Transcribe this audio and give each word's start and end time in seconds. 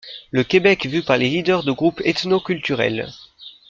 Le 0.31 0.43
Québec 0.43 0.87
vu 0.87 1.03
par 1.03 1.17
les 1.19 1.29
leaders 1.29 1.61
de 1.63 1.71
groupes 1.71 2.01
ethnoculturels. 2.03 3.11